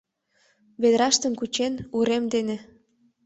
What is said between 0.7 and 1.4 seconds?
...Ведраштым